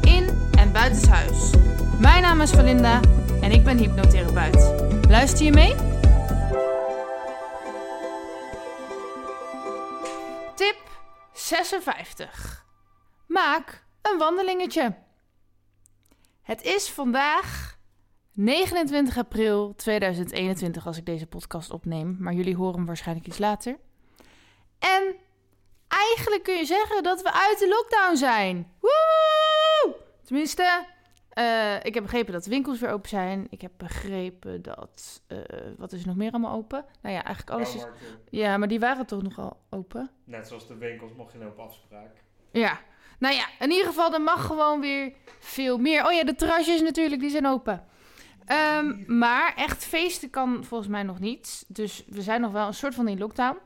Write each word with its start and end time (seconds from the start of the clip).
in 0.00 0.50
en 0.58 0.72
buitenshuis. 0.72 1.50
Mijn 1.98 2.22
naam 2.22 2.40
is 2.40 2.50
Valinda 2.50 3.00
en 3.40 3.50
ik 3.50 3.64
ben 3.64 3.78
hypnotherapeut. 3.78 4.72
Luister 5.08 5.44
je 5.44 5.52
mee? 5.52 5.74
Tip 10.54 10.76
56. 11.32 12.66
Maak 13.26 13.84
een 14.02 14.18
wandelingetje. 14.18 14.94
Het 16.42 16.62
is 16.62 16.90
vandaag 16.90 17.78
29 18.32 19.18
april 19.18 19.74
2021 19.76 20.86
als 20.86 20.96
ik 20.96 21.06
deze 21.06 21.26
podcast 21.26 21.70
opneem, 21.70 22.16
maar 22.20 22.32
jullie 22.32 22.56
horen 22.56 22.76
hem 22.76 22.86
waarschijnlijk 22.86 23.26
iets 23.26 23.38
later. 23.38 23.78
En 24.78 25.14
eigenlijk 25.88 26.42
kun 26.42 26.56
je 26.56 26.64
zeggen 26.64 27.02
dat 27.02 27.22
we 27.22 27.32
uit 27.32 27.58
de 27.58 27.68
lockdown 27.68 28.16
zijn. 28.16 28.72
Woe! 28.80 29.11
Tenminste, 30.24 30.84
uh, 31.38 31.84
ik 31.84 31.94
heb 31.94 32.02
begrepen 32.02 32.32
dat 32.32 32.44
de 32.44 32.50
winkels 32.50 32.80
weer 32.80 32.90
open 32.90 33.08
zijn. 33.08 33.46
Ik 33.50 33.60
heb 33.60 33.72
begrepen 33.76 34.62
dat. 34.62 35.22
Uh, 35.28 35.38
wat 35.76 35.92
is 35.92 36.00
er 36.00 36.06
nog 36.06 36.16
meer 36.16 36.30
allemaal 36.30 36.56
open? 36.56 36.84
Nou 37.02 37.14
ja, 37.14 37.24
eigenlijk 37.24 37.56
alles 37.56 37.74
is. 37.74 37.86
Ja, 38.30 38.56
maar 38.56 38.68
die 38.68 38.80
waren 38.80 39.06
toch 39.06 39.22
nogal 39.22 39.60
open? 39.70 40.10
Net 40.24 40.48
zoals 40.48 40.66
de 40.68 40.76
winkels 40.76 41.12
mocht 41.12 41.32
je 41.32 41.46
op 41.46 41.58
afspraak. 41.58 42.22
Ja. 42.50 42.80
Nou 43.18 43.34
ja, 43.34 43.46
in 43.58 43.70
ieder 43.70 43.86
geval, 43.86 44.14
er 44.14 44.20
mag 44.20 44.46
gewoon 44.46 44.80
weer 44.80 45.12
veel 45.38 45.78
meer. 45.78 46.06
Oh 46.06 46.12
ja, 46.12 46.24
de 46.24 46.34
terrasjes 46.34 46.80
natuurlijk, 46.80 47.20
die 47.20 47.30
zijn 47.30 47.46
open. 47.46 47.84
Um, 48.78 49.04
maar 49.18 49.54
echt 49.56 49.84
feesten 49.84 50.30
kan 50.30 50.64
volgens 50.64 50.90
mij 50.90 51.02
nog 51.02 51.18
niet. 51.18 51.64
Dus 51.68 52.04
we 52.08 52.22
zijn 52.22 52.40
nog 52.40 52.52
wel 52.52 52.66
een 52.66 52.74
soort 52.74 52.94
van 52.94 53.08
in 53.08 53.18
lockdown. 53.18 53.58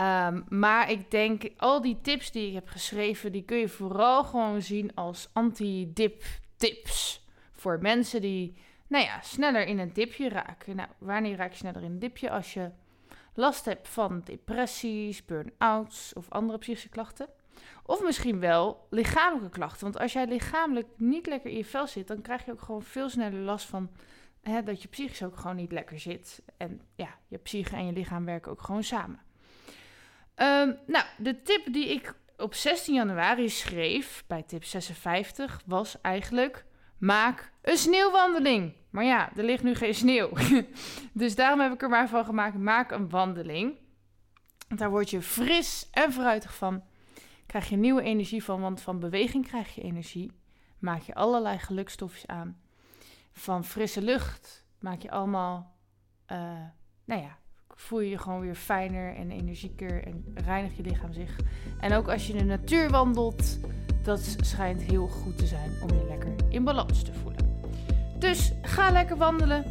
Um, 0.00 0.44
maar 0.48 0.90
ik 0.90 1.10
denk, 1.10 1.50
al 1.56 1.80
die 1.80 2.00
tips 2.00 2.30
die 2.30 2.48
ik 2.48 2.54
heb 2.54 2.68
geschreven, 2.68 3.32
die 3.32 3.44
kun 3.44 3.56
je 3.56 3.68
vooral 3.68 4.24
gewoon 4.24 4.62
zien 4.62 4.94
als 4.94 5.28
anti-dip 5.32 6.24
tips. 6.56 7.26
Voor 7.52 7.78
mensen 7.80 8.20
die, 8.20 8.56
nou 8.86 9.04
ja, 9.04 9.20
sneller 9.20 9.66
in 9.66 9.78
een 9.78 9.92
dipje 9.92 10.28
raken. 10.28 10.76
Nou, 10.76 10.88
wanneer 10.98 11.36
raak 11.36 11.50
je 11.50 11.56
sneller 11.56 11.82
in 11.82 11.90
een 11.90 11.98
dipje? 11.98 12.30
Als 12.30 12.54
je 12.54 12.70
last 13.34 13.64
hebt 13.64 13.88
van 13.88 14.20
depressies, 14.24 15.24
burn-outs 15.24 16.12
of 16.12 16.30
andere 16.30 16.58
psychische 16.58 16.88
klachten. 16.88 17.28
Of 17.86 18.02
misschien 18.02 18.40
wel 18.40 18.86
lichamelijke 18.90 19.58
klachten. 19.58 19.82
Want 19.82 19.98
als 19.98 20.12
jij 20.12 20.26
lichamelijk 20.26 20.88
niet 20.96 21.26
lekker 21.26 21.50
in 21.50 21.56
je 21.56 21.64
vel 21.64 21.86
zit, 21.86 22.06
dan 22.06 22.20
krijg 22.20 22.44
je 22.44 22.52
ook 22.52 22.62
gewoon 22.62 22.82
veel 22.82 23.08
sneller 23.08 23.40
last 23.40 23.66
van 23.66 23.90
hè, 24.42 24.62
dat 24.62 24.82
je 24.82 24.88
psychisch 24.88 25.24
ook 25.24 25.36
gewoon 25.36 25.56
niet 25.56 25.72
lekker 25.72 25.98
zit. 25.98 26.42
En 26.56 26.80
ja, 26.94 27.18
je 27.28 27.38
psyche 27.38 27.76
en 27.76 27.86
je 27.86 27.92
lichaam 27.92 28.24
werken 28.24 28.50
ook 28.50 28.62
gewoon 28.62 28.82
samen. 28.82 29.20
Um, 30.36 30.78
nou, 30.86 31.04
de 31.18 31.42
tip 31.42 31.72
die 31.72 31.88
ik 31.88 32.14
op 32.36 32.54
16 32.54 32.94
januari 32.94 33.48
schreef 33.48 34.24
bij 34.26 34.42
tip 34.42 34.64
56 34.64 35.62
was 35.66 36.00
eigenlijk: 36.00 36.64
maak 36.98 37.52
een 37.62 37.76
sneeuwwandeling. 37.76 38.74
Maar 38.90 39.04
ja, 39.04 39.36
er 39.36 39.44
ligt 39.44 39.62
nu 39.62 39.74
geen 39.74 39.94
sneeuw. 39.94 40.30
dus 41.12 41.34
daarom 41.34 41.60
heb 41.60 41.72
ik 41.72 41.82
er 41.82 41.88
maar 41.88 42.08
van 42.08 42.24
gemaakt: 42.24 42.58
maak 42.58 42.90
een 42.90 43.08
wandeling. 43.08 43.78
Daar 44.68 44.90
word 44.90 45.10
je 45.10 45.22
fris 45.22 45.88
en 45.90 46.12
fruitig 46.12 46.54
van. 46.54 46.82
Krijg 47.46 47.68
je 47.68 47.76
nieuwe 47.76 48.02
energie 48.02 48.44
van, 48.44 48.60
want 48.60 48.80
van 48.80 48.98
beweging 48.98 49.46
krijg 49.46 49.74
je 49.74 49.82
energie. 49.82 50.32
Maak 50.78 51.02
je 51.02 51.14
allerlei 51.14 51.58
gelukstofjes 51.58 52.26
aan. 52.26 52.60
Van 53.32 53.64
frisse 53.64 54.02
lucht 54.02 54.64
maak 54.78 55.00
je 55.00 55.10
allemaal, 55.10 55.76
uh, 56.32 56.38
nou 57.04 57.22
ja, 57.22 57.38
voel 57.86 58.00
je 58.00 58.10
je 58.10 58.18
gewoon 58.18 58.40
weer 58.40 58.54
fijner 58.54 59.16
en 59.16 59.30
energieker 59.30 60.04
en 60.04 60.24
reinig 60.34 60.76
je 60.76 60.82
lichaam 60.82 61.12
zich. 61.12 61.36
En 61.80 61.92
ook 61.92 62.08
als 62.08 62.26
je 62.26 62.32
in 62.32 62.38
de 62.38 62.44
natuur 62.44 62.90
wandelt, 62.90 63.58
dat 64.02 64.36
schijnt 64.40 64.82
heel 64.82 65.06
goed 65.06 65.38
te 65.38 65.46
zijn 65.46 65.70
om 65.82 65.88
je 65.88 66.06
lekker 66.08 66.34
in 66.48 66.64
balans 66.64 67.02
te 67.02 67.12
voelen. 67.12 67.60
Dus 68.18 68.52
ga 68.62 68.90
lekker 68.90 69.16
wandelen 69.16 69.64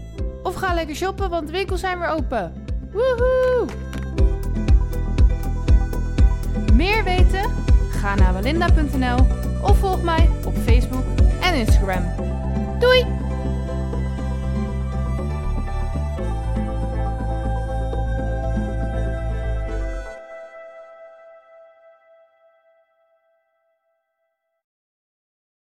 of 0.44 0.56
ga 0.56 0.74
lekker 0.74 0.96
shoppen, 0.96 1.30
want 1.30 1.48
de 1.48 1.54
winkels 1.54 1.80
zijn 1.80 2.00
weer 2.00 2.08
open. 2.08 2.54
Woehoe! 2.92 3.66
Meer 6.74 7.04
weten? 7.04 7.50
Ga 7.90 8.16
naar 8.16 8.34
walinda.nl 8.34 9.28
of 9.62 9.78
volg 9.78 10.04
mij 10.04 10.30
op 10.46 10.56
Facebook 10.56 11.06
en 11.42 11.54
Instagram. 11.56 12.04
Doei! 12.80 13.31